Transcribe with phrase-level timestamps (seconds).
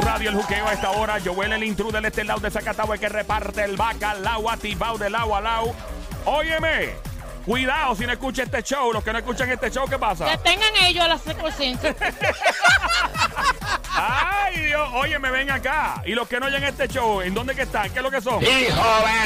[0.00, 1.18] tu radio, el juqueo a esta hora.
[1.24, 5.10] Joel, el intruder de este lado de Zacatau, el que reparte el bacalao atibao de
[5.10, 5.74] lado a lado.
[6.24, 6.90] Óyeme,
[7.44, 8.92] cuidado si no escuchas este show.
[8.92, 10.36] Los que no escuchan este show, ¿qué Que pasa?
[10.38, 11.94] tengan ellos la secuencia.
[13.92, 16.02] Ay, Dios, óyeme, ven acá.
[16.06, 17.90] Y los que no oyen este show, ¿en dónde que están?
[17.90, 18.42] ¿Qué es lo que son?
[18.42, 18.82] ¡Hijo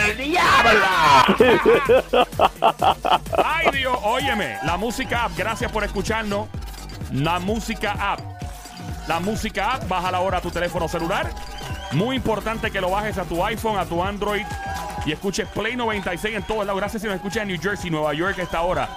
[0.07, 0.87] del diablo!
[3.45, 4.59] Ay, Dios, óyeme.
[4.65, 6.49] La música app, gracias por escucharnos.
[7.13, 8.34] La música app.
[9.07, 11.31] La música app, baja la hora a tu teléfono celular.
[11.93, 14.45] Muy importante que lo bajes a tu iPhone, a tu Android
[15.07, 16.81] y escuches Play 96 en todos lados.
[16.81, 18.89] Gracias si nos escuchas en New Jersey, Nueva York a esta hora.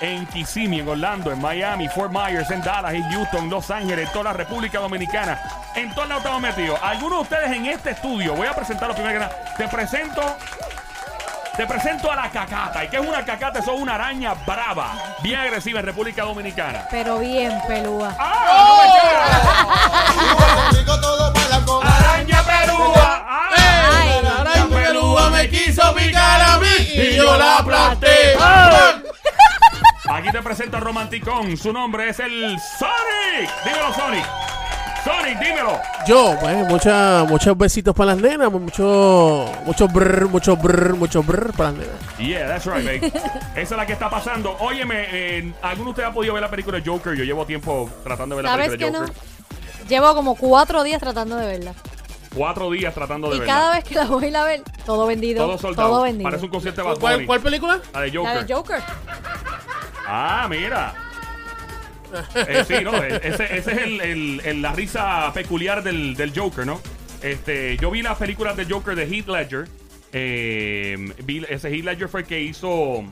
[0.00, 4.12] En Kissimmee, en Orlando, en Miami, Fort Myers, en Dallas, en Houston, Los Ángeles, en
[4.12, 5.40] toda la República Dominicana.
[5.74, 6.78] En todos lados estamos metidos.
[6.82, 9.64] Algunos de ustedes en este estudio, voy a presentar lo primero que.
[9.64, 10.36] Te presento
[11.56, 12.84] te presento a la cacata.
[12.84, 13.60] ¿Y qué es una cacata?
[13.60, 14.92] Eso es una araña brava,
[15.22, 16.86] bien agresiva en República Dominicana.
[16.90, 18.14] Pero bien, pelúa.
[18.18, 19.56] ¡Ah!
[21.00, 21.32] Todo
[21.66, 23.26] con ¡Araña pelúa!
[23.28, 24.22] Ay.
[24.22, 28.36] La araña pelúa me quiso picar a mí y yo la aplasté.
[30.08, 31.56] Aquí te presento al romanticón.
[31.56, 33.50] Su nombre es el Sonic.
[33.64, 34.24] Dímelo, Sonic.
[35.06, 35.80] Sonic, dímelo.
[36.04, 41.52] Yo, pues, muchas muchos besitos para las nenas, mucho, mucho brr, mucho brr, mucho brr
[41.52, 42.18] para las nenas.
[42.18, 43.06] Yeah, that's right, babe.
[43.54, 44.56] Esa es la que está pasando.
[44.58, 47.14] Óyeme, eh, ¿alguno de ustedes ha podido ver la película de Joker?
[47.14, 49.06] Yo llevo tiempo tratando de ver la ¿Sabes película que de no?
[49.06, 49.88] Joker.
[49.88, 51.72] Llevo como cuatro días tratando de verla.
[52.34, 53.54] Cuatro días tratando de Y verla.
[53.54, 55.46] cada vez que la voy a ver, todo vendido.
[55.46, 55.88] Todo soldado.
[55.88, 56.24] Todo vendido.
[56.28, 57.80] Parece un concierto de Bad ¿Cuál, cuál película?
[57.94, 58.34] La de Joker.
[58.34, 58.82] La de Joker.
[60.08, 60.94] Ah, mira.
[62.48, 66.32] Eh, sí, no, eh, ese, ese es el, el- el- la risa peculiar del, del
[66.38, 66.80] Joker, ¿no?
[67.22, 69.68] Este, yo vi las películas de Joker de Heath Ledger.
[70.12, 73.04] Eh, vi- ese Heath Ledger fue el que hizo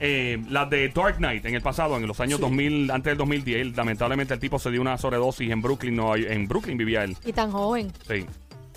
[0.00, 3.60] eh, las de Dark Knight en el pasado, en los años 2000, antes del 2010.
[3.60, 7.16] Él, lamentablemente el tipo se dio una sobredosis en Brooklyn, York- en Brooklyn vivía él.
[7.24, 7.92] Y tan joven.
[8.08, 8.26] Sí.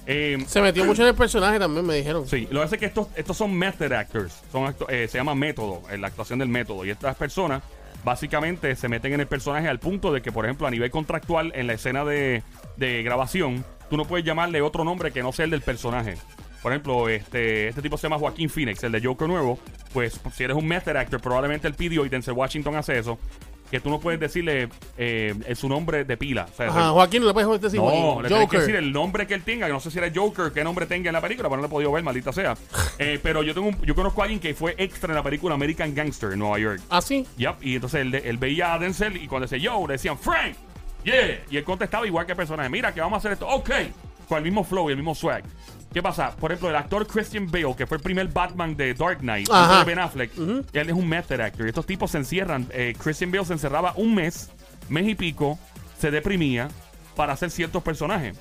[0.08, 2.28] Eh, Se metió mucho en el personaje también, me dijeron.
[2.28, 4.44] Sí, lo que pasa es que estos, estos son method actors.
[4.52, 6.86] Son acto- eh, se llama método, la actuación del método.
[6.86, 7.64] Y estas personas
[8.06, 11.52] básicamente se meten en el personaje al punto de que, por ejemplo, a nivel contractual,
[11.56, 12.44] en la escena de,
[12.78, 16.16] de grabación, tú no puedes llamarle otro nombre que no sea el del personaje.
[16.62, 19.60] Por ejemplo, este, este tipo se llama Joaquín Phoenix, el de Joker nuevo.
[19.94, 23.20] Pues si eres un method actor, probablemente él pidió y Denzel Washington hace eso.
[23.72, 26.48] Que tú no puedes decirle eh, su nombre de pila.
[26.52, 28.22] O sea, Ajá, Joaquín, no le puedes decir no, Joaquín.
[28.24, 28.60] le tienes que Joker.
[28.60, 31.10] decir el nombre que él tenga, que no sé si era Joker, qué nombre tenga
[31.10, 32.56] en la película, pero no lo he podido ver, maldita sea.
[32.98, 35.54] Eh, pero yo tengo un- yo conozco a alguien que fue extra en la película
[35.56, 36.82] American Gangster en Nueva York.
[36.90, 37.26] ¿Ah, sí?
[37.38, 40.56] Yep, y entonces él, él veía a Denzel y cuando decía yo, le decían Frank,
[41.04, 43.70] yeah, y él contestaba igual que el personaje, mira que vamos a hacer esto, ok,
[44.30, 45.44] con el mismo flow y el mismo swag.
[45.94, 46.32] ¿Qué pasa?
[46.36, 49.64] Por ejemplo, el actor Christian Bale, que fue el primer Batman de Dark Knight, Ajá.
[49.80, 50.32] antes de Ben Affleck,
[50.74, 51.66] él es un method actor.
[51.66, 52.68] Y estos tipos se encierran.
[52.72, 54.50] eh, Christian Bale se encerraba un mes,
[54.90, 55.58] mes y pico,
[55.98, 56.68] se deprimía
[57.16, 58.38] para hacer ciertos personajes.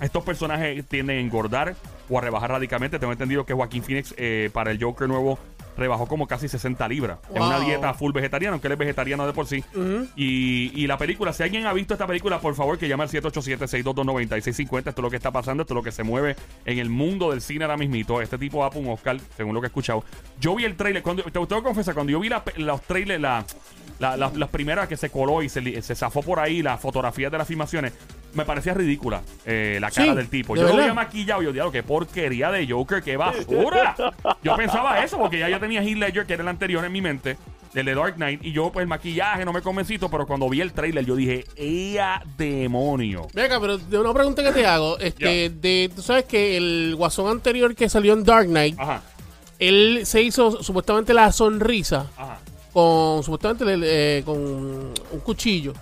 [0.00, 1.74] Estos personajes tienden a engordar
[2.08, 2.98] o a rebajar radicalmente.
[2.98, 5.38] Tengo entendido que Joaquín Phoenix eh, para el Joker nuevo
[5.78, 7.18] rebajó como casi 60 libras.
[7.34, 7.66] En una Wow.
[7.66, 9.64] dieta full vegetariana, aunque él es vegetariano de por sí.
[10.16, 13.08] y, y la película, si alguien ha visto esta película, por favor que llame al
[13.10, 14.78] 787-622-9650.
[14.78, 17.30] Esto es lo que está pasando, esto es lo que se mueve en el mundo
[17.30, 18.20] del cine ahora mismito.
[18.20, 20.04] Este tipo va por un Oscar, según lo que he escuchado.
[20.40, 23.20] Yo vi el trailer, cuando, te tengo que confesar, cuando yo vi la los trailers,
[23.20, 23.44] la,
[23.98, 27.30] la- la- las primeras que se coló y se, se zafó por ahí, las fotografías
[27.32, 27.92] de las filmaciones,
[28.34, 30.54] me parecía ridícula eh, la cara Sí, del tipo.
[30.54, 30.82] ¿de Yo lo verdad?
[30.84, 33.96] veía maquillado y yo diablo, qué porquería de Joker, qué basura.
[34.42, 37.00] yo pensaba eso porque ya yo tenía Heath Ledger, que era el anterior en mi
[37.00, 37.36] mente,
[37.74, 40.60] el de Dark Knight, y yo pues el maquillaje no me convencito, pero cuando vi
[40.60, 43.26] el trailer yo dije, ¡ea demonio!
[43.34, 47.28] Venga, pero de una pregunta que te hago, este, de, tú sabes que el guasón
[47.30, 49.02] anterior que salió en Dark Knight, Ajá,
[49.58, 52.27] él se hizo supuestamente la sonrisa ajá.
[52.72, 55.72] Con supuestamente eh, con un cuchillo.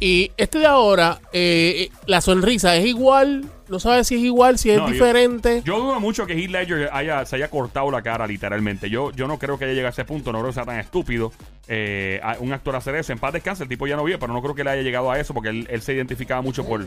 [0.00, 4.58] Y este de ahora, eh, eh, la sonrisa es igual, no sabes si es igual,
[4.58, 5.62] si es No, diferente.
[5.64, 8.90] Yo dudo mucho que Heath Ledger haya, se haya cortado la cara, literalmente.
[8.90, 10.80] Yo, yo no creo que haya llegado a ese punto, no creo que sea tan
[10.80, 11.32] estúpido
[11.68, 13.12] eh, un actor hacer eso.
[13.12, 15.10] En paz descanse, el tipo ya no vive, pero no creo que le haya llegado
[15.10, 16.86] a eso porque él, él se identificaba mucho por.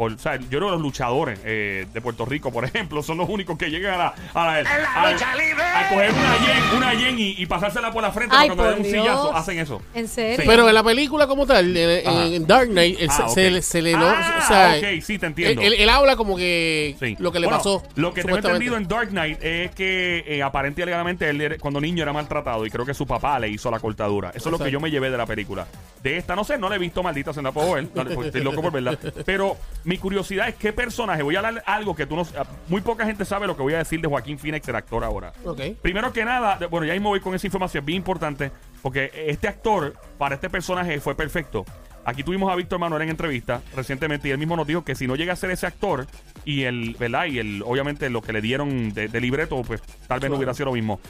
[0.00, 3.18] Por o sea, yo creo que los luchadores eh, de Puerto Rico, por ejemplo, son
[3.18, 4.14] los únicos que llegan a la.
[4.32, 4.70] A, la-
[5.02, 5.62] a- lucha libre!
[5.62, 8.76] a coger una yen, una yen y, y pasársela por la frente Ay, para cuando
[8.76, 9.36] por den un sillazo.
[9.36, 9.82] Hacen eso.
[9.92, 10.36] En serio.
[10.38, 10.42] Sí.
[10.46, 12.24] Pero en la película como tal, en, Ajá.
[12.26, 13.28] en Dark Knight, él Ah, se, ok.
[13.30, 15.60] se le- se le no, Ah, o sea, ok, sí, te entiendo.
[15.60, 17.16] Él, él habla como que Sí.
[17.18, 17.82] lo que le Bueno, pasó.
[17.96, 18.48] Lo que tengo supuestamente.
[18.48, 22.14] entendido en Dark Knight es que eh, aparente y alegadamente él era- cuando niño era
[22.14, 24.30] maltratado y creo que su papá le hizo la cortadura.
[24.30, 24.70] Eso es lo que Exacto.
[24.72, 25.66] yo me llevé de la película.
[26.02, 27.88] De esta, no sé, no la he visto maldita, se la puedo ver.
[27.94, 28.96] no le- pues, estoy loco por verla.
[29.26, 29.56] Pero
[29.90, 31.20] mi curiosidad es qué personaje.
[31.24, 32.24] Voy a hablar algo que tú no.
[32.68, 35.32] Muy poca gente sabe lo que voy a decir de Joaquín Phoenix, el actor ahora.
[35.44, 35.60] Ok.
[35.82, 38.52] Primero que nada, bueno, ya mismo voy con esa información bien importante,
[38.82, 41.64] porque este actor para este personaje fue perfecto.
[42.04, 45.08] Aquí tuvimos a Víctor Manuel en entrevista recientemente y él mismo nos dijo que si
[45.08, 46.06] no llega a ser ese actor
[46.44, 47.24] y el, ¿verdad?
[47.24, 50.54] Y el, obviamente lo que le dieron de, de libreto, pues tal vez no hubiera
[50.54, 51.00] sido lo mismo.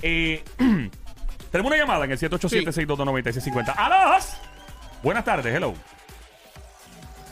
[0.00, 0.44] Eh,
[1.50, 3.74] tenemos una llamada en el 787-622-9650.
[3.76, 4.40] ¡Alas!
[5.02, 5.74] Buenas tardes, hello.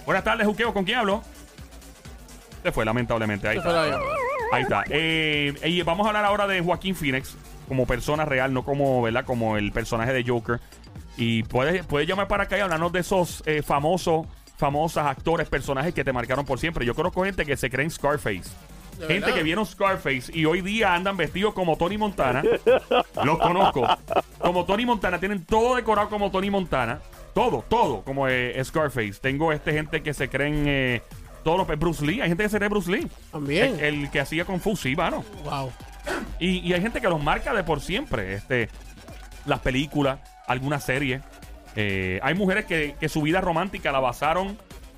[0.06, 1.22] Buenas tardes, Juqueo, ¿con quién hablo?
[2.62, 3.48] Se fue, lamentablemente.
[3.48, 3.98] Ahí está.
[4.52, 4.84] Ahí está.
[4.88, 7.36] Eh, y vamos a hablar ahora de Joaquín Phoenix
[7.68, 9.24] como persona real, no como, ¿verdad?
[9.24, 10.60] Como el personaje de Joker.
[11.16, 14.26] Y puedes, puedes llamar para acá y hablarnos de esos eh, famosos,
[14.56, 16.86] famosas actores, personajes que te marcaron por siempre.
[16.86, 18.44] Yo conozco gente que se cree en Scarface.
[18.98, 19.34] ¿De Gente verdad?
[19.34, 22.42] que vieron Scarface y hoy día andan vestidos como Tony Montana.
[23.24, 23.86] Los conozco.
[24.38, 25.18] Como Tony Montana.
[25.18, 27.00] Tienen todo decorado como Tony Montana.
[27.36, 29.20] Todo, todo como eh, Scarface.
[29.20, 31.02] Tengo este gente que se creen eh,
[31.44, 31.78] todos los...
[31.78, 32.22] Bruce Lee.
[32.22, 33.06] Hay gente que se cree Bruce Lee.
[33.30, 33.78] También.
[33.78, 35.22] El, el que hacía Kung Fu, sí, mano.
[35.44, 35.70] Wow.
[36.40, 38.32] Y, y hay gente que los marca de por siempre.
[38.32, 38.70] Este,
[39.44, 41.20] las películas, algunas series.
[41.74, 44.56] Eh, hay mujeres que, que su vida romántica la basaron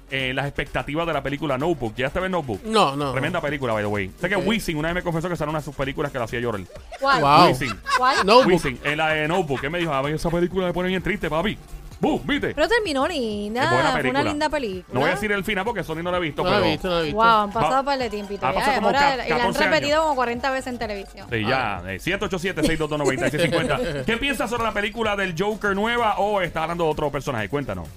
[0.08, 1.96] en las expectativas de la película Notebook.
[1.96, 2.62] ¿Ya te ves Notebook?
[2.62, 3.10] No, no.
[3.10, 4.12] Tremenda película, by the way.
[4.20, 4.46] Sé que Ok.
[4.46, 6.38] Wisin una vez me confesó que esa era una de sus películas que la hacía
[6.38, 6.60] llorar.
[7.00, 7.20] ¿Cuál?
[7.20, 7.48] Wow.
[7.48, 7.76] Wisin.
[7.96, 8.24] ¿Cuál?
[8.24, 8.46] Notebook.
[8.46, 9.64] Wisin, en la de Notebook.
[9.64, 11.58] Él me dijo, a ver, esa película me pone bien triste, papi.
[12.00, 12.20] ¡Bum!
[12.24, 12.54] ¿Viste?
[12.54, 13.64] Pero terminó linda.
[13.64, 14.94] Es buena Fue una linda película.
[14.94, 16.66] No voy a decir el final porque Sony no la he visto, No la pero...
[16.66, 17.16] he visto, no la he visto.
[17.16, 18.46] Wow, han pasado Va- un par de tiempito.
[18.46, 21.26] ha ya, pasado como ca- y la han 14 repetido como 40 veces en televisión.
[21.30, 21.82] Sí, ya.
[21.88, 24.04] Eh, 787-622-9650.
[24.06, 27.48] ¿Qué piensas sobre la película del Joker nueva o está hablando de otro personaje?
[27.48, 27.88] Cuéntanos.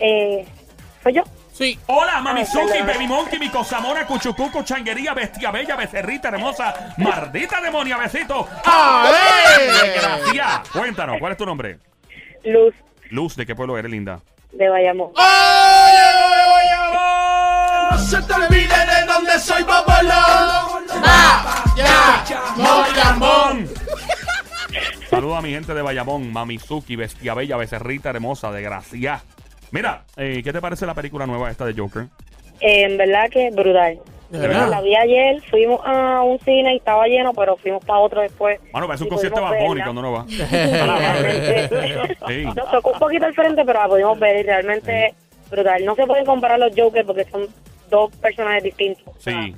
[0.00, 0.44] Eh,
[1.02, 1.22] soy yo.
[1.52, 1.78] Sí.
[1.86, 7.96] Hola, Mamizuki, Ay, Baby Monkey, mi cosamona, cuchucuco, changuería, bestia bella, becerrita hermosa, maldita demonia,
[7.96, 8.48] besito.
[8.64, 9.08] ¡Ah,
[9.60, 9.94] eh!
[10.00, 10.68] Gracias.
[10.70, 11.78] Cuéntanos, ¿cuál es tu nombre?
[12.44, 12.74] Luz
[13.10, 14.20] Luz, ¿de qué pueblo eres, linda?
[14.56, 15.12] de Bayamón.
[17.90, 20.84] No se te olvide de dónde soy, Bobolón.
[21.76, 22.24] Ya.
[22.56, 23.68] ¡Bayamón!
[25.10, 29.22] Saludos a mi gente de Bayamón, Mamizuki, bestia bella, becerrita hermosa, de gracia.
[29.70, 32.06] Mira, eh, ¿qué te parece la película nueva esta de Joker?
[32.60, 33.98] Eh, en verdad que brutal.
[34.34, 38.60] La vi ayer, fuimos a un cine y estaba lleno, pero fuimos para otro después.
[38.72, 40.26] Bueno, parece un concierto de Bad Bunny cuando no va.
[42.28, 42.44] Sí.
[42.44, 45.14] Nos tocó un poquito al frente, pero la pudimos ver y realmente
[45.50, 45.84] brutal.
[45.84, 47.46] No se pueden comparar los Jokers porque son
[47.90, 49.14] dos personajes distintos.
[49.18, 49.54] Sí.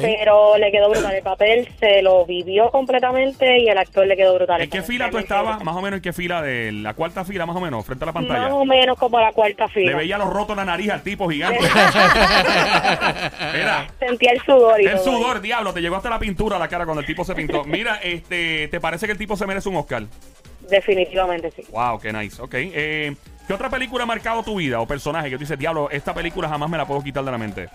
[0.00, 1.14] Pero le quedó brutal.
[1.14, 4.60] El papel se lo vivió completamente y el actor le quedó brutal.
[4.62, 5.62] ¿En qué fila tú estabas?
[5.62, 8.06] Más o menos en qué fila de la cuarta fila, más o menos, frente a
[8.06, 8.54] la Más pantalla.
[8.54, 9.96] o menos como la cuarta Le fila.
[9.96, 11.58] veía los rotos en la nariz al tipo gigante.
[13.52, 15.04] Mira, Sentía el sudor y el todo.
[15.18, 17.64] sudor, diablo, te llegó hasta la pintura a la cara cuando el tipo se pintó.
[17.64, 20.04] Mira, este, ¿te parece que el tipo se merece un Oscar?
[20.68, 21.62] Definitivamente sí.
[21.70, 22.40] Wow, qué nice.
[22.42, 22.54] Ok.
[22.54, 23.14] Eh,
[23.46, 26.48] ¿Qué otra película ha marcado tu vida o personaje que tú dices, diablo, esta película
[26.48, 27.68] jamás me la puedo quitar de la mente?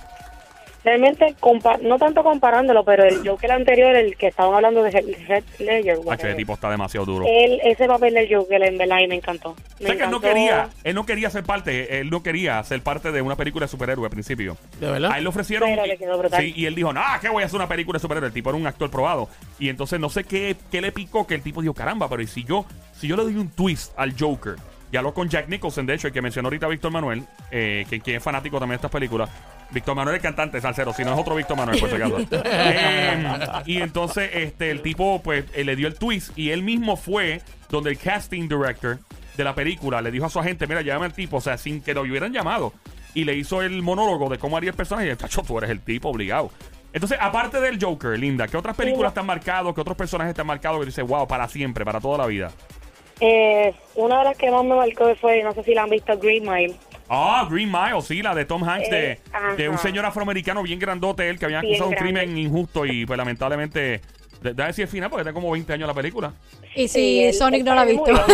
[0.83, 5.59] Realmente, compa- no tanto comparándolo, pero el Joker anterior, el que estaban hablando de Heath
[5.59, 7.25] Ledger, H, whatever, el tipo está demasiado duro.
[7.27, 9.55] él, ese papel del Joker, en verdad, y me encantó.
[9.79, 12.81] Me Sé que él no quería, él no quería ser parte, él no quería ser
[12.81, 14.57] parte de una película de superhéroe al principio.
[14.79, 15.11] ¿De verdad?
[15.11, 15.69] A él le ofrecieron.
[15.69, 16.41] Pero le quedó brutal.
[16.41, 18.27] Sí, y él dijo, no, ¿qué voy a hacer una película de superhéroe?
[18.29, 19.29] El tipo era un actor probado.
[19.59, 22.27] Y entonces no sé qué, qué le picó que el tipo dijo, caramba, pero ¿y
[22.27, 24.55] si yo, si yo le doy un twist al Joker?
[24.91, 28.01] Y habló con Jack Nicholson, de hecho, el que mencionó ahorita Víctor Manuel, eh, que,
[28.01, 29.29] que es fanático también de estas películas.
[29.71, 32.17] Víctor Manuel es cantante, salsero, si no es otro Víctor Manuel, por si acaso.
[32.43, 36.97] Eh, y entonces este, el tipo pues eh, le dio el twist y él mismo
[36.97, 38.99] fue donde el casting director
[39.37, 41.81] de la película le dijo a su agente, mira, llámame al tipo, o sea, sin
[41.81, 42.73] que lo hubieran llamado.
[43.13, 45.07] Y le hizo el monólogo de cómo haría el personaje.
[45.07, 46.51] Y el tacho, tú eres el tipo, obligado.
[46.93, 49.73] Entonces, aparte del Joker, Linda, ¿qué otras películas te han marcado?
[49.73, 52.51] ¿Qué otros personajes te han marcado que dices, wow, para siempre, para toda la vida?
[53.21, 56.17] Eh, una de las que más me marcó fue, no sé si la han visto,
[56.17, 56.75] Green Mile.
[57.07, 59.19] Ah, Green Mile, sí, la de Tom Hanks, de, Eh,
[59.57, 63.17] de un señor afroamericano bien grandote, él que había acusado un crimen injusto y pues
[63.17, 64.01] lamentablemente,
[64.41, 66.33] de- da decir el final porque tiene como 20 años la película.
[66.75, 68.25] Y si Sonic no la ha está visto.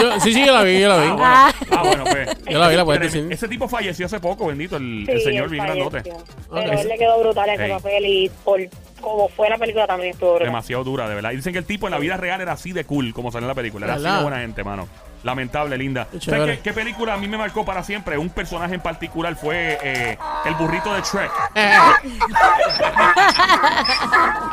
[0.00, 1.08] Yo- sí, sí, yo la vi, yo la vi.
[1.18, 2.28] Ah, bueno, ah, bueno, pues.
[2.52, 3.26] Yo la vi, la puedes decir.
[3.32, 6.02] Ese tipo falleció hace poco, bendito, el, Sí, el señor bien grandote.
[6.02, 7.70] Pero él le quedó brutal ese Ey.
[7.70, 8.60] papel y por
[9.00, 10.46] como fue la película también estuvo brutal.
[10.48, 11.32] Demasiado dura, de verdad.
[11.32, 13.44] Y dicen que el tipo en la vida real era así de cool, como sale
[13.44, 13.86] en la película.
[13.86, 14.86] Era así de buena gente, mano.
[15.22, 16.06] Lamentable, linda.
[16.10, 18.18] Qué ¿Sabes qué, qué película a mí me marcó para siempre?
[18.18, 21.30] Un personaje en particular fue eh, el burrito de Shrek.
[21.54, 21.94] Ah.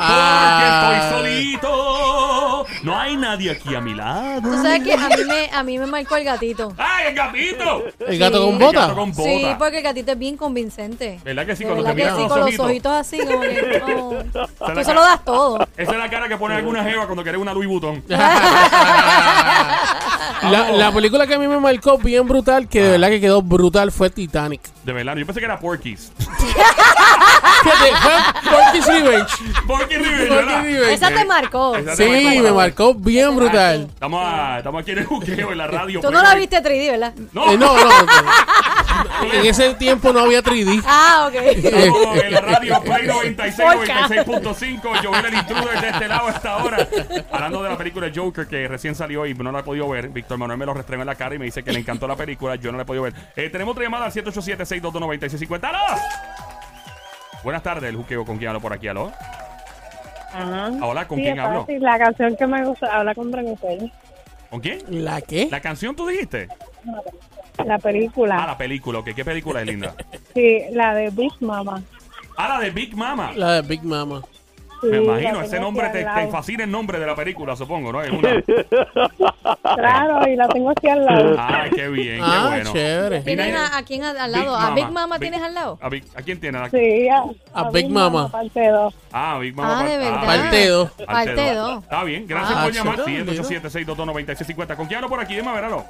[0.00, 2.66] Porque estoy solito.
[2.82, 4.40] No hay nadie aquí a mi lado.
[4.42, 6.72] Tú sabes que a mí me, a mí me marcó el gatito.
[6.78, 7.84] ¡Ay, el gatito!
[8.06, 8.80] El gato con El bota.
[8.80, 9.22] gato con bota.
[9.28, 11.20] Sí, porque el gatito es bien convincente.
[11.24, 11.64] ¿Verdad que sí?
[11.64, 12.66] De Cuando verdad te que miran sí, los con los ojitos.
[12.66, 13.82] ojitos así, como que.
[13.86, 14.14] oh.
[14.68, 15.68] la Tú se lo das todo.
[15.76, 18.02] Esa es la cara que pone alguna jeva cuando quiere una Louis Vuitton.
[20.42, 23.42] La, la película que a mí me marcó bien brutal, que de verdad que quedó
[23.42, 24.60] brutal, fue Titanic.
[24.84, 26.12] De verdad, yo pensé que era Porky's.
[26.18, 28.19] Fíjate, fue Porky's
[29.02, 29.32] Revenge.
[29.66, 30.62] Porky Revenge, Porky's ¿verdad?
[30.62, 30.92] Revenge.
[30.94, 31.76] Esa te marcó.
[31.76, 33.88] Esa te Sí, me marcó bien brutal.
[33.92, 36.00] Estamos, a- estamos aquí en el juqueo, en la radio.
[36.00, 37.14] Tú no la viste 3D, ¿verdad?
[37.32, 37.90] No, Eh, no, no.
[39.32, 40.82] En ese tiempo no había 3D.
[40.86, 41.34] Ah, ok.
[41.34, 44.08] Estamos en la radio Play 96, Porca.
[44.08, 44.80] 96.5.
[45.04, 46.88] Joel el intruder de este lado a esta hora.
[47.32, 50.08] Hablando de la película Joker que recién salió y no la he podido ver.
[50.08, 52.16] Víctor Manuel me lo restregó en la cara y me dice que le encantó la
[52.16, 52.56] película.
[52.56, 53.14] Yo no la he podido ver.
[53.36, 55.64] Eh, tenemos otra llamada al 787-622-9650.
[55.64, 55.78] ¡Aló!
[57.42, 58.24] Buenas tardes, el juqueo.
[58.24, 58.88] ¿Con quién hablo por aquí?
[58.88, 59.12] ¿Aló?
[60.32, 60.70] Ajá.
[60.82, 61.60] Hola, ¿con Sí, quién hablo?
[61.60, 61.82] fácil.
[61.82, 63.92] La canción que me gusta, habla con Brenetel.
[64.50, 64.78] ¿Con quién?
[65.04, 65.48] ¿La qué?
[65.50, 66.48] ¿La canción tú dijiste?
[67.64, 68.42] La película.
[68.42, 68.98] Ah, la película.
[69.00, 69.10] ok.
[69.14, 69.94] ¿Qué película es linda?
[70.34, 71.82] Sí, la de Big Mama.
[72.36, 73.32] Ah, la de Big Mama.
[73.34, 74.22] La de Big Mama.
[74.80, 76.30] Sí, Me imagino, ese nombre te, te lado.
[76.30, 78.02] fascina el nombre de la película, supongo, ¿no?
[78.02, 78.30] Es una...
[79.76, 81.36] Claro, y la tengo aquí al lado.
[81.38, 82.72] Ay, qué bien, qué Ah, bueno.
[82.72, 83.20] chévere.
[83.20, 84.56] ¿Tienes Mira, a, a quién al, al Big lado?
[84.56, 84.74] ¿A Mama.
[84.74, 85.78] Big Mama Big- tienes al lado?
[85.80, 86.58] ¿A, Big- ¿a quién tiene?
[86.58, 88.28] ¿A- Sí, a, A Big Mama.
[88.30, 88.94] Parte 2.
[89.12, 89.80] Ah, Big Mama.
[89.80, 90.24] Ah, de verdad.
[90.26, 90.90] Parte dos.
[91.06, 91.82] Parte dos.
[91.84, 92.96] Está bien, gracias Ah, por llamar.
[93.04, 94.76] Sí, chévere, 787-622-9650.
[94.76, 95.36] ¿Con quién hablo por aquí?
[95.36, 95.84] Dime, a ver, aló.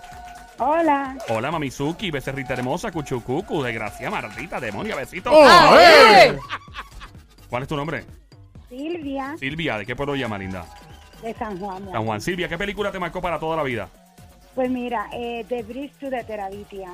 [0.59, 1.17] Hola.
[1.29, 5.31] Hola, Mamizuki, becerrita hermosa, cuchucucu, desgracia, maldita, demonia, besito.
[5.33, 6.37] Oh, Ah, eh.
[7.49, 8.05] ¿Cuál es tu nombre?
[8.71, 10.65] Silvia, Silvia, ¿de qué pueblo llama, linda?
[11.23, 11.91] de San Juan.
[11.93, 12.21] San Juan.
[12.23, 13.89] Silvia, ¿qué película te marcó para toda la vida?
[14.55, 16.93] Pues mira, eh, The Bridge to the Terabitia.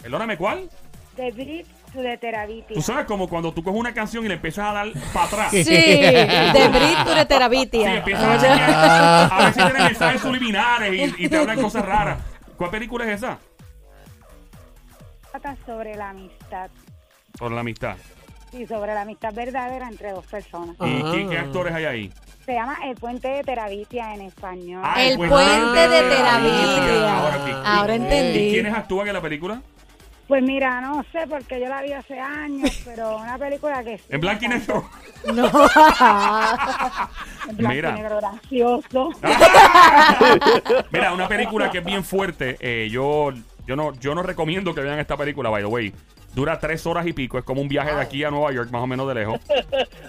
[0.00, 0.68] Perdóname, ¿cuál?
[1.16, 2.74] The Bridge to the Terabitia.
[2.76, 5.50] Tú sabes como cuando tú coges una canción y le empiezas a dar para atrás.
[5.50, 7.94] Sí, de Brit de Sí, Terabitia.
[7.96, 9.32] empiezas a chequear.
[9.32, 12.18] A ver si tiene mensajes subliminares y, y te hablan cosas raras.
[12.56, 13.38] ¿Cuál película es esa?
[15.32, 16.70] Trata sobre la amistad.
[17.36, 17.96] Sobre la amistad.
[18.54, 20.76] Sí, sobre la amistad verdadera entre dos personas.
[20.80, 21.10] ¿Y Ah.
[21.12, 22.12] qué, qué actores hay ahí?
[22.46, 24.82] Se llama El Puente de Terabitia en español.
[24.84, 27.18] Ah, El puente puente de Terabitia.
[27.18, 27.50] Ahora sí.
[27.64, 28.50] Ahora ¿Y entendí.
[28.50, 29.60] quiénes actúan en la película?
[30.28, 33.98] Pues mira, no sé porque yo la vi hace años, pero una película que...
[33.98, 34.88] sí En blanco y me negro.
[35.34, 35.50] No.
[37.48, 37.90] En blanco Mira.
[37.90, 39.10] y negro gracioso.
[40.92, 42.56] Mira, una película que es bien fuerte.
[42.60, 43.32] eh, yo,
[43.66, 45.92] yo, no, yo no recomiendo que vean esta película, by the way.
[46.34, 47.38] Dura tres horas y pico.
[47.38, 49.40] Es como un viaje de aquí a Nueva York, más o menos de lejos.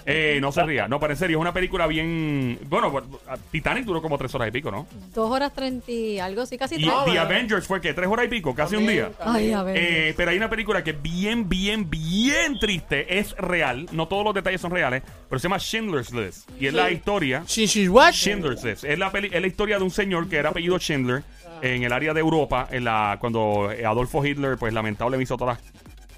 [0.08, 0.86] Eh, no se ría.
[0.86, 2.60] No, pero en serio, es una película bien.
[2.68, 3.08] Bueno, bueno,
[3.50, 4.86] Titanic duró como tres horas y pico, ¿no?
[5.12, 6.94] Dos horas treinta y algo, sí, casi Y tres.
[7.06, 9.10] The Avengers fue que tres horas y pico, casi un día.
[9.18, 9.76] Ay, a ver.
[9.76, 13.18] Eh, pero hay una película que es bien, bien, bien triste.
[13.18, 13.86] Es real.
[13.90, 15.02] No todos los detalles son reales.
[15.28, 16.48] Pero se llama Schindler's List.
[16.60, 17.42] Y es la historia.
[17.44, 18.12] Shinshi what?
[18.12, 18.84] Schindler's List.
[18.84, 21.24] Es la, peli- es la historia de un señor que era apellido Schindler
[21.62, 22.68] en el área de Europa.
[22.70, 25.75] En la, cuando Adolfo Hitler, pues lamentablemente hizo todas las.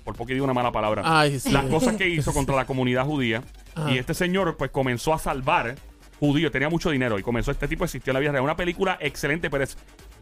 [0.08, 1.02] Por poco digo una mala palabra.
[1.04, 1.50] Ay, sí.
[1.50, 3.42] Las cosas que hizo contra la comunidad judía.
[3.74, 3.92] Ajá.
[3.92, 5.74] Y este señor, pues comenzó a salvar
[6.18, 6.50] judíos.
[6.50, 7.18] Tenía mucho dinero.
[7.18, 7.50] Y comenzó.
[7.50, 8.42] Este tipo existió en la vida real.
[8.42, 9.76] Una película excelente, pero es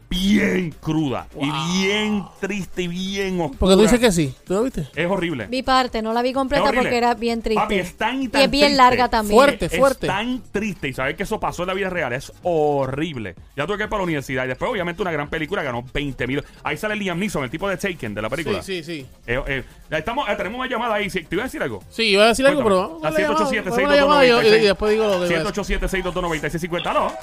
[0.09, 1.27] bien cruda.
[1.39, 3.59] Y bien triste y bien oscura.
[3.59, 4.33] Porque tú dices que sí.
[4.45, 4.87] ¿Tú lo viste?
[4.95, 5.47] Es horrible.
[5.47, 7.61] Vi parte, no la vi Es completa porque era bien triste.
[7.61, 8.69] Papi, es tan y es bien triste.
[8.75, 9.37] larga también.
[9.37, 9.65] Fuerte.
[9.65, 10.07] Es fuerte.
[10.07, 13.35] tan triste y saber que eso pasó en la vida real es horrible.
[13.55, 16.27] Ya tuve que ir para la universidad y después, obviamente, una gran película ganó 20
[16.27, 16.43] mil.
[16.63, 18.61] Ahí sale Liam Neeson, el tipo de Taken de la película.
[18.61, 19.05] Sí, sí, sí.
[19.25, 21.09] Eh, eh, estamos, eh, tenemos una llamada ahí.
[21.09, 21.83] ¿Te iba a decir algo?
[21.89, 22.99] Sí, iba a decir algo, pero Cuéntame.
[22.99, 25.03] vamos con Al la llamada, 787 vamos con la llamada y, y 622 después digo
[25.03, 26.03] lo que iba a decir.
[26.03, 27.17] 787-622-9650.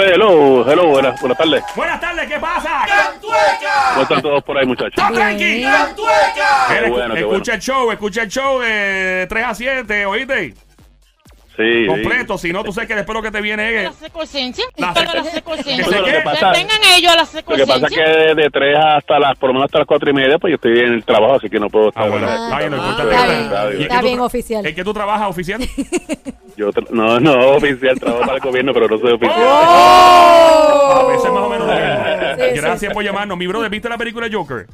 [0.00, 0.06] ¿Aló?
[0.06, 1.62] Sí, hello, hello, buenas, buenas tardes.
[1.76, 2.86] Buenas tardes, ¿qué pasa?
[3.90, 4.94] ¿Cómo están todos por ahí, muchachos?
[4.96, 5.44] ¡Está tranqui!
[5.44, 5.56] Bien.
[5.58, 5.94] Mira,
[6.68, 10.54] Qué bueno, qué escucha el show, escucha el show de 3 a 7, ¿oíste?
[11.60, 13.96] Sí, Completo, si no, tú sabes que después lo que te viene La es...
[13.96, 14.64] secuencia.
[14.76, 15.76] La Para la secuencia.
[15.76, 18.04] Tengan ellos la lo que pasa es secuencia.
[18.04, 20.54] que de 3 hasta las, por lo menos hasta las 4 y media, pues yo
[20.56, 22.04] estoy en el trabajo, así que no puedo estar.
[22.04, 23.70] Ah, bueno, Ah, está bien, ah, importante está es que- bien, radio.
[23.70, 24.66] ¿Y es está que tú bien, tra- oficial.
[24.66, 25.60] ¿Es que tú trabajas oficial?
[26.56, 29.40] Yo tra- no, no, oficial, trabajo para el gobierno, pero no soy oficial.
[29.42, 31.70] A veces más o menos.
[32.40, 32.94] Sí, sí, Gracias sí.
[32.94, 33.36] por llamarnos.
[33.36, 34.66] Mi brother, ¿viste la película Joker?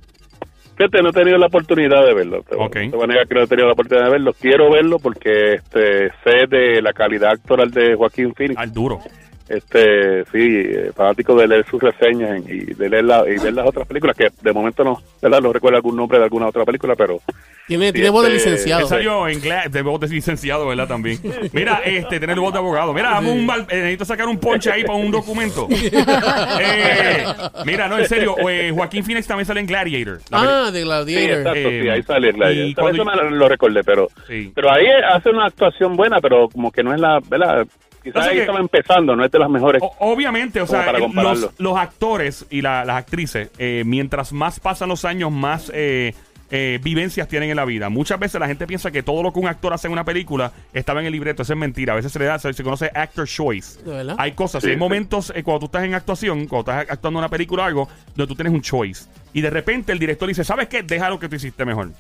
[0.76, 2.42] Fíjate, no he tenido la oportunidad de verlo.
[2.42, 2.73] Te, Ok.
[2.73, 4.33] te voy a negar que no he tenido la oportunidad de verlo.
[4.35, 8.61] Quiero verlo porque este sé de la calidad actoral de Joaquín Phoenix.
[8.61, 9.00] Al duro.
[9.49, 13.67] Este, sí, eh, fanático de leer sus reseñas y de leer, la, y ver las
[13.67, 15.41] otras películas, que de momento no, ¿verdad?
[15.41, 17.21] No recuerdo algún nombre de alguna otra película, pero
[17.69, 18.87] Tiene, Sí, tiene voz de este- licenciado.
[18.88, 20.88] salió en de voz de licenciado, ¿verdad?
[20.88, 21.19] También.
[21.53, 22.93] Mira, este, tener voz de abogado.
[22.93, 25.69] Mira, un mal- eh, necesito sacar un ponche ahí para un documento.
[25.71, 27.25] Eh,
[27.65, 30.21] mira, no, en serio, eh, Joaquín Phoenix también sale en Gladiator.
[30.33, 31.38] Ah, de sí, Gladiator.
[31.38, 34.53] exacto, Eh, sí, ahí sale el y cuando- Eso me lo recordé, pero Sí.
[34.55, 37.67] pero ahí hace una actuación buena, pero como que no es la, ¿verdad?
[38.07, 39.83] Quizás Pasa ahí que- estaba empezando, no es de las mejores.
[39.83, 44.33] O- obviamente, o sea, para eh, los, los actores y la- las actrices, eh, mientras
[44.33, 46.15] más pasan los años, más eh,
[46.53, 47.89] eh, vivencias tienen en la vida.
[47.89, 50.53] Muchas veces la gente piensa que todo lo que un actor hace en una película
[50.73, 51.43] estaba en el libreto.
[51.43, 51.95] Eso es mentira.
[51.95, 53.81] A veces se le da, se, se conoce actor choice.
[54.17, 54.79] Hay cosas, Sí, hay sí.
[54.79, 57.89] momentos eh, cuando tú estás en actuación, cuando estás actuando en una película o algo,
[58.15, 59.07] donde tú tienes un choice.
[59.33, 60.85] Y de repente el director dice, ¿sabes qué?
[60.85, 61.91] Deja lo que tú hiciste mejor.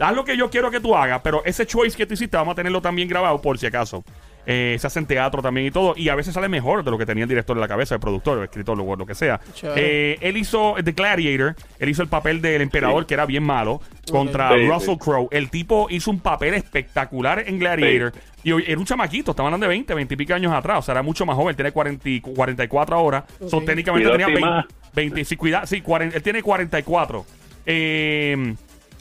[0.00, 2.52] Haz lo que yo quiero que tú hagas, pero ese choice que tú hiciste vamos
[2.52, 4.02] a tenerlo también grabado por si acaso.
[4.44, 5.94] Eh, se hace en teatro también y todo.
[5.96, 8.00] Y a veces sale mejor de lo que tenía el director en la cabeza, el
[8.00, 9.40] productor, el escritor, lo, lo que sea.
[9.76, 13.06] Eh, él hizo The Gladiator, él hizo el papel del emperador, Sí.
[13.08, 13.80] que era bien malo,
[14.10, 14.98] contra Sí, Russell sí.
[14.98, 15.28] Crowe.
[15.30, 18.12] El tipo hizo un papel espectacular en Gladiator.
[18.44, 20.80] Y hoy era un chamaquito, estaban hablando de 20, 20 y pico años atrás.
[20.80, 23.24] O sea, era mucho más joven, tiene 40, y 44 ahora.
[23.48, 23.66] Son Ok.
[23.66, 24.64] técnicamente Cuidado, tenía sí, 20, más.
[24.94, 27.24] 20 sí, cuida, sí, 40, él tiene 44.
[27.64, 28.54] Eh,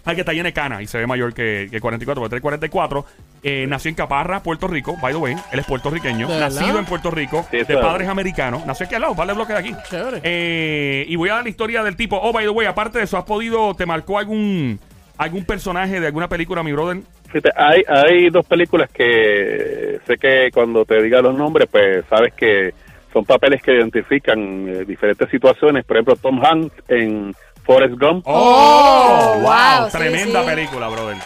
[0.06, 2.42] hay que está lleno de cana y se ve mayor que, que 44, porque tiene
[2.42, 3.06] 44.
[3.44, 5.36] Eh, nació en Caparra, Puerto Rico, by the way.
[5.52, 6.52] Él es puertorriqueño, ¿De verdad?
[6.52, 8.66] nacido en Puerto Rico, Sí, de padres americanos.
[8.68, 9.76] Nació aquí al lado, vale bloque de aquí.
[9.90, 10.22] Chévere.
[10.24, 12.18] Eh, y voy a dar la historia del tipo.
[12.22, 14.80] Oh, by the way, aparte de eso, ¿has podido, te marcó algún
[15.18, 17.02] algún personaje de alguna película, mi brother?
[17.28, 22.34] Fíjate, hay, hay dos películas que sé que cuando te diga los nombres, pues sabes
[22.34, 22.74] que
[23.14, 25.84] son papeles que identifican eh, diferentes situaciones.
[25.86, 27.34] Por ejemplo, Tom Hanks en
[27.64, 28.24] Forrest Gump.
[28.28, 29.34] ¡Oh!
[29.36, 29.44] Oh, ¡Wow!
[29.44, 30.50] wow, sí, Tremenda sí.
[30.50, 31.18] película, brother.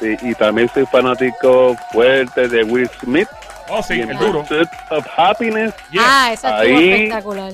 [0.00, 3.28] Sí, y también soy fanático fuerte de Will Smith.
[3.68, 4.40] Oh, sí, el duro.
[4.42, 6.02] Pursuit of Happiness Yes.
[6.04, 7.52] Ah, esa estuvo Ahí- espectacular.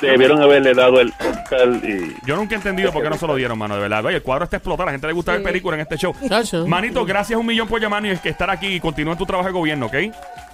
[0.00, 3.36] debieron haberle dado el Oscar y Yo nunca he entendido por qué no se lo
[3.36, 4.04] dieron, mano, de verdad.
[4.04, 5.46] Oye, el cuadro está explotado, a la gente le gusta ver Sí.
[5.46, 6.14] películas en este show.
[6.28, 6.66] Chacho.
[6.66, 9.24] Manito, gracias un millón por llamarnos y es que estar aquí y continúa en tu
[9.24, 9.94] trabajo de gobierno, ¿ok?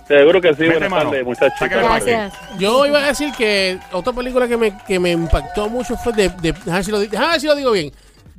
[0.06, 0.62] seguro que sí.
[0.64, 1.68] Vete, Buenas tardes, muchachos.
[1.68, 2.32] Gracias.
[2.58, 6.28] Yo iba a decir que otra película que me, que me impactó mucho fue de,
[6.28, 7.92] de ver si lo, ver si lo digo bien.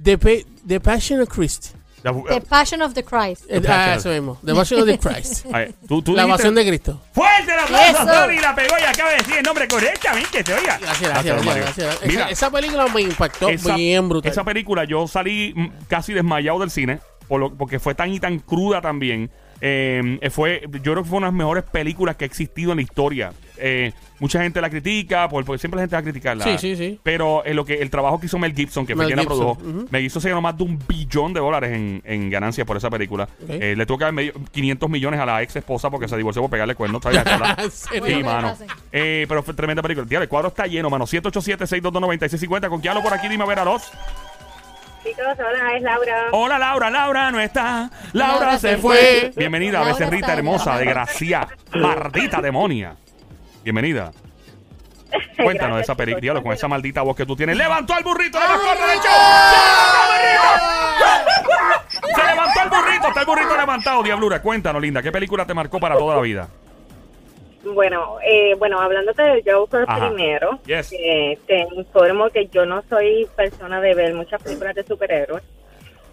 [0.04, 1.76] The Passion of Christ.
[2.04, 3.48] The Passion of the Christ.
[3.48, 4.38] Passion ah, eso mismo.
[4.44, 5.46] The Passion of the Christ.
[5.54, 7.00] Ay, tú, tú La evasión de Cristo.
[7.14, 8.06] ¡Fuerte el aplauso, Eso.
[8.06, 8.40] Tony!
[8.40, 10.78] La pegó y acaba de decir el nombre correctamente, ¿te oiga?
[10.82, 11.76] Gracias, gracias, gracias.
[11.78, 12.00] gracias.
[12.06, 14.32] Mira, Esa, esa película me impactó esa, bien brutal.
[14.32, 15.54] esa película yo salí
[15.88, 19.30] casi desmayado del cine por lo- porque fue tan y tan cruda también.
[19.62, 22.78] Eh, fue, yo creo que fue una de las mejores películas que ha existido en
[22.78, 23.32] la historia.
[23.64, 26.44] Eh, mucha gente la critica, por- porque siempre la gente va a criticarla.
[26.44, 27.00] Sí, sí, sí.
[27.04, 29.24] Pero eh, lo que, el trabajo que hizo Mel Gibson, que fue Mel quien la
[29.26, 29.58] produjo.
[29.92, 32.90] Mel Gibson se ganó más de un billón de dólares en, en ganancias por esa
[32.90, 33.30] película.
[33.48, 36.42] Eh, le tuvo que dar medio- 500 millones a la ex esposa porque se divorció
[36.42, 37.04] por pegarle cuernos.
[37.04, 37.20] ¿sabes?
[38.24, 38.58] Mano.
[38.92, 40.08] Eh, pero fue tremenda película.
[40.08, 41.06] Tío, el cuadro está lleno, mano.
[41.06, 42.68] 787-622-9650.
[42.70, 43.28] ¿Con quién hablo por aquí?
[43.28, 43.84] Dime a ver a los.
[45.04, 46.28] Chicos, hola, es Laura.
[46.32, 46.90] Hola, Laura.
[46.92, 47.90] Laura no está.
[48.14, 48.96] Laura, Laura se se fue.
[48.98, 49.32] fue.
[49.36, 50.80] Bienvenida, Laura becerrita está hermosa, allá.
[50.86, 51.48] desgracia.
[51.74, 52.96] Maldita demonia.
[53.64, 54.12] Bienvenida.
[55.44, 56.42] Cuéntanos de esa película.
[56.42, 57.58] Con esa maldita voz que tú tienes.
[57.58, 58.40] ¡Levantó al burrito!
[58.40, 59.12] ¡Le mascota del show!
[62.16, 63.08] ¡Se levantó el burrito!
[63.08, 64.42] Está el burrito levantado, Diablura.
[64.42, 65.02] Cuéntanos, linda.
[65.02, 66.48] ¿Qué película te marcó para toda la vida?
[67.64, 70.08] Bueno, eh, bueno, hablándote del Joker Ajá.
[70.08, 70.92] primero, Yes.
[70.94, 75.44] eh, te informo que yo no soy persona de ver muchas películas de superhéroes,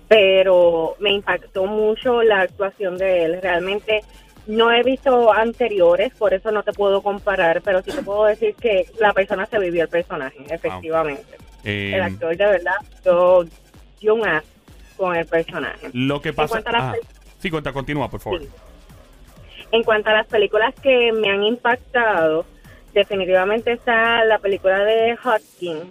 [0.09, 3.39] pero me impactó mucho la actuación de él.
[3.43, 4.03] Realmente
[4.47, 8.55] no he visto anteriores, por eso no te puedo comparar, pero sí te puedo decir
[8.55, 11.37] que la persona se vivió el personaje, efectivamente.
[11.65, 13.45] Eh, El actor de verdad dio,
[14.01, 14.45] dio un as
[14.97, 15.89] con el personaje.
[15.93, 16.49] lo que pasa.
[16.55, 16.93] cuanto a las Ajá.
[16.95, 17.07] pel-
[17.41, 18.41] Sí, cuenta, continúa, por favor.
[18.41, 18.49] Sí.
[19.73, 22.47] En cuanto a las películas que me han impactado,
[22.95, 25.85] definitivamente está la película de Hopkins.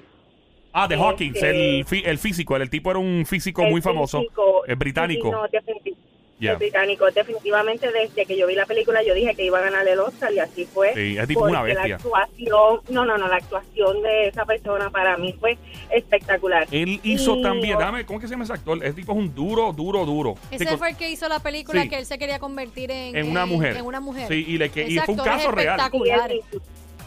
[0.74, 2.56] Ah, de Este- Hawkins, el, fi- el físico.
[2.56, 4.22] El, tipo era un físico El muy famoso.
[4.68, 5.28] Es británico.
[5.28, 5.96] sí, no, definiti-
[6.40, 6.52] Yeah.
[6.54, 7.10] el británico.
[7.10, 10.32] Definitivamente desde que yo vi la película yo dije que iba a ganar el Oscar
[10.32, 10.94] y así fue.
[10.94, 11.88] Sí, es tipo una bestia.
[11.88, 15.58] La actuación, no, no, no, la actuación de esa persona para mí fue
[15.90, 16.68] espectacular.
[16.72, 18.84] Él hizo Y- también, dame, ¿cómo es que se llama ese actor?
[18.84, 20.36] Ese tipo es un duro, duro, duro.
[20.52, 21.90] Ese Tipo, fue el que hizo la película Sí.
[21.90, 23.78] que él se quería convertir en, En una mujer.
[23.78, 24.28] En una mujer.
[24.28, 25.80] Sí, y le que- y fue un es caso real.
[25.80, 26.32] Sí, espectacular.
[26.32, 26.62] él mismo.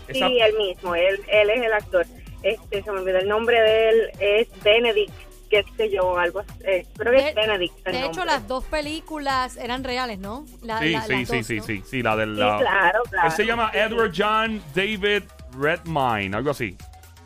[0.08, 2.06] Esa- Sí, él mismo, él, él es el actor.
[2.42, 5.12] Este, se me olvidó el nombre de él, es Benedict,
[5.50, 7.86] qué sé yo, algo, eh, creo que De- es Benedict.
[7.86, 8.24] el De hecho, nombre.
[8.26, 10.46] las dos películas eran reales, ¿no?
[10.62, 11.62] La- Sí, la- sí, sí, dos, sí, ¿no?
[11.64, 12.34] sí, sí, la del...
[12.36, 13.26] Sí, la- claro, claro.
[13.28, 15.24] Él se llama Edward John David
[15.58, 16.76] Redmine, algo así.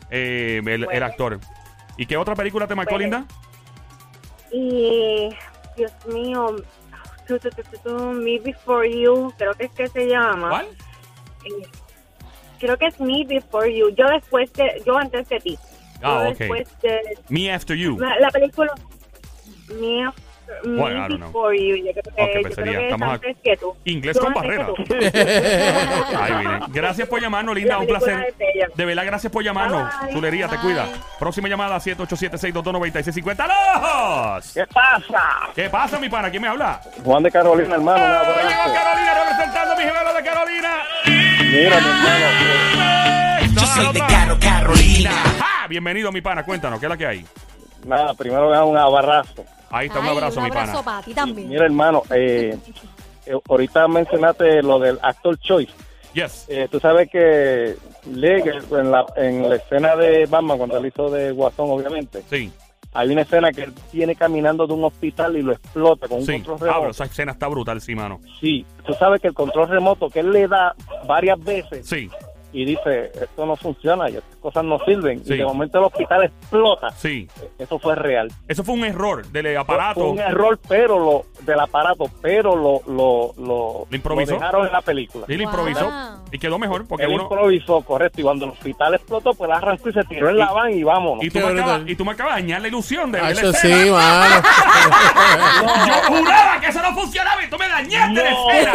[0.09, 1.39] Eh, el, actor.
[1.97, 3.17] ¿Y qué otra película te marcó, Bueno.
[3.17, 3.25] Linda?
[4.51, 5.29] Y,
[5.77, 6.55] Dios mío,
[7.27, 10.49] tu, tu, tu, tu, tu, Me Before You, creo que es que se llama.
[10.49, 10.67] ¿Cuál?
[11.45, 11.67] Eh,
[12.59, 15.59] creo que es Me Before You, yo después de, yo antes de ti.
[16.01, 16.37] Ah, ok.
[16.37, 17.97] Después de, Me After You.
[17.99, 18.71] la, la película
[19.79, 20.23] Me, After-
[20.63, 21.27] Me Bueno, I don't know.
[21.29, 23.37] Before You, yo creo que, Ok, yo pues creo sería, que es estamos a- antes
[23.43, 23.75] que tú.
[23.85, 24.67] Inglés Yo con barrera.
[24.87, 26.59] viene.
[26.69, 27.73] Gracias por llamarnos, Linda.
[27.75, 28.33] La Un placer.
[28.75, 29.89] De verdad, gracias por llamarnos.
[30.03, 30.13] Bye.
[30.13, 30.85] Chulería, te cuida.
[31.19, 33.47] Próxima llamada, 787-622-9650.
[33.47, 34.53] ¡Los!
[34.53, 35.23] ¿Qué pasa?
[35.55, 36.29] ¿Qué pasa, mi pana?
[36.29, 36.79] ¿Quién me habla?
[37.03, 38.03] Juan de Carolina, hermano.
[38.03, 40.69] ¡Oh, llegó Carolina representando mi gemelo de Carolina!
[41.41, 43.53] Mira, mi hermano.
[43.53, 45.11] Yo soy de Caro Carolina.
[45.65, 45.67] ¡Ja!
[45.67, 46.43] Bienvenido, mi pana.
[46.43, 47.25] Cuéntanos, ¿qué es la que hay?
[47.85, 49.43] Nada, primero me da un abrazo.
[49.71, 50.83] Ahí está, un abrazo, un mi abrazo pana.
[50.83, 51.49] para ti también.
[51.49, 52.55] Mira, hermano, eh,
[53.25, 55.73] eh, ahorita mencionaste lo del actor choice.
[56.13, 56.45] Yes.
[56.47, 57.75] Eh, tú sabes que
[58.11, 62.51] Leg, en la, en la escena de Batman, cuando él hizo de Guasón, obviamente, Sí,
[62.93, 66.25] hay una escena que él viene caminando de un hospital y lo explota con un
[66.25, 66.33] sí.
[66.33, 66.91] control Pablo, remoto.
[66.91, 68.21] esa escena está brutal, sí, mano.
[68.39, 70.73] Sí, tú sabes que el control remoto que él le da
[71.05, 72.09] varias veces Sí,
[72.61, 75.23] y dice, esto no funciona y estas cosas no sirven.
[75.25, 75.33] Sí.
[75.33, 76.89] Y de momento el hospital explota.
[76.91, 77.27] sí.
[77.59, 78.31] Eso fue real.
[78.47, 80.05] Eso fue un error del Fue aparato.
[80.09, 84.33] un error, pero lo del aparato, pero lo lo lo, ¿Lo improvisó?
[84.33, 85.25] lo dejaron en la película.
[85.27, 85.43] Y Wow.
[85.43, 85.91] improvisó.
[86.31, 87.23] Y quedó mejor porque Él uno.
[87.23, 88.21] improvisó, correcto.
[88.21, 91.23] Y cuando el hospital explotó, pues arrancó y se tiró en la van y vámonos.
[91.23, 93.47] Y tú, me acabas, y tú me acabas de dañar la ilusión de Ah, eso
[93.51, 93.91] la sí, escena.
[93.97, 94.35] mano.
[95.87, 98.73] Yo juraba que eso no funcionaba y tú me dañaste la No, escena.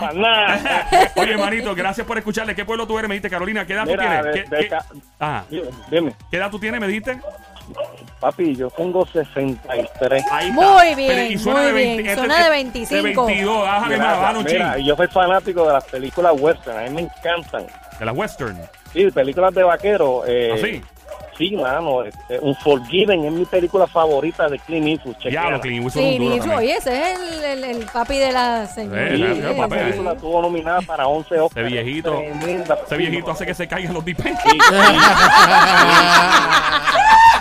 [0.00, 0.88] pa' nada.
[1.16, 2.54] Oye, manito, gracias por escucharle.
[2.54, 3.08] ¿Qué pueblo tú eres?
[3.08, 4.50] Me dijiste, Carolina, ¿qué edad Mira, tú de- tienes?
[4.50, 4.84] ¿Qué, de qué- ca-
[5.18, 5.44] Ajá.
[5.90, 6.80] Dime, ¿Qué edad tú tienes?
[6.80, 7.20] Me dijiste.
[8.20, 10.24] papi, yo tengo 63.
[10.30, 10.60] Ahí está.
[10.60, 12.06] Muy bien, Pero, y suena muy de 20, bien.
[12.06, 13.26] este- Suena de De 25.
[13.26, 14.86] 22, bájale más, bájale un Mira, chin.
[14.86, 17.66] yo soy fanático de las películas western, a mí me encantan.
[17.98, 18.58] De la western.
[18.92, 20.22] Sí, películas de vaquero.
[20.26, 20.62] Eh, ¿Así?
[20.64, 20.82] Sí,
[21.56, 25.16] mano, este, un Forgiven es mi película favorita de Clint Eastwood.
[25.18, 25.60] Chequéala.
[25.60, 26.58] Clint Eastwood es Sí, un duro también.
[26.58, 29.08] oye, ese es el, el, el papi de la señora.
[29.14, 31.66] Sí, eh, esa película estuvo nominada para 11 Oscars.
[31.66, 32.20] Ese viejito,
[32.86, 34.26] ese viejito hace que se caigan los dipes.
[34.42, 34.58] Sí, sí.